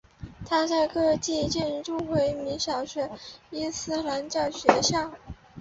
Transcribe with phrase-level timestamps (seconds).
[0.47, 3.19] 他在各地建设回民小学和
[3.51, 5.11] 伊斯兰教学校。